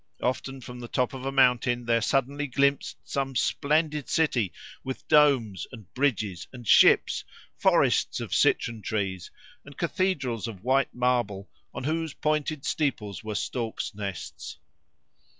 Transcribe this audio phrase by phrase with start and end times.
[0.23, 4.51] Often from the top of a mountain there suddenly glimpsed some splendid city
[4.83, 7.23] with domes, and bridges, and ships,
[7.59, 9.29] forests of citron trees,
[9.63, 14.57] and cathedrals of white marble, on whose pointed steeples were storks' nests.